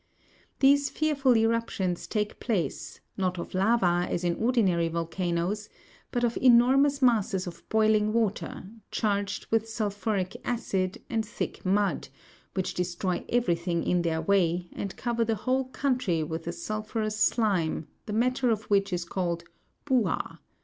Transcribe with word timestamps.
These 0.61 0.89
fearful 0.89 1.37
eruptions 1.37 2.07
take 2.07 2.39
place, 2.39 3.01
not 3.17 3.37
of 3.37 3.53
lava 3.53 4.07
as 4.09 4.23
in 4.23 4.33
ordinary 4.33 4.87
volcanoes, 4.87 5.69
but 6.09 6.23
of 6.23 6.37
enormous 6.41 7.03
masses 7.03 7.45
of 7.45 7.69
boiling 7.69 8.11
water, 8.11 8.67
charged 8.89 9.45
with 9.51 9.69
sulphuric 9.69 10.35
acid 10.43 11.03
and 11.07 11.23
thick 11.23 11.63
mud, 11.63 12.07
which 12.55 12.73
destroy 12.73 13.23
everything 13.29 13.83
in 13.83 14.01
their 14.01 14.21
way, 14.21 14.69
and 14.73 14.97
cover 14.97 15.23
the 15.23 15.35
whole 15.35 15.65
country 15.65 16.23
with 16.23 16.47
a 16.47 16.51
sulphurous 16.51 17.15
slime 17.19 17.87
the 18.07 18.13
matter 18.13 18.49
of 18.49 18.63
which 18.71 18.91
is 18.91 19.05
called 19.05 19.43
buah. 19.85 20.39